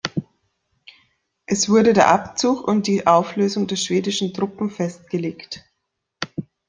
[1.45, 5.63] Es wurde der Abzug und die Auflösung der schwedischen Truppen festgelegt.